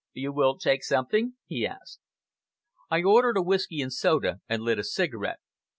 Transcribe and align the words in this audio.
"You 0.13 0.31
will 0.33 0.57
take 0.57 0.83
something?" 0.83 1.35
he 1.45 1.63
asked. 1.67 1.99
I 2.89 3.03
ordered 3.03 3.37
a 3.37 3.43
whisky 3.43 3.81
and 3.81 3.93
soda 3.93 4.41
and 4.49 4.63
lit 4.63 4.79
a 4.79 4.83
cigarette. 4.83 5.41